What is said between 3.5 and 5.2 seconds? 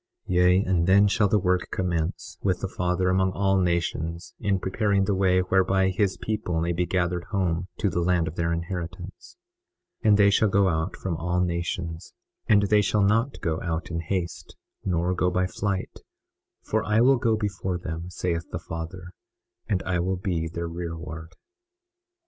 nations in preparing the